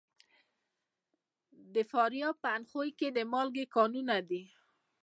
[1.73, 4.43] د فاریاب په اندخوی کې د مالګې کانونه دي.